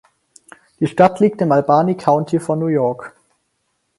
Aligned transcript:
Die 0.79 0.87
Stadt 0.87 1.19
liegt 1.19 1.41
im 1.43 1.51
Albany 1.51 1.95
County 1.95 2.39
von 2.39 2.57
New 2.57 2.65
York. 2.65 3.15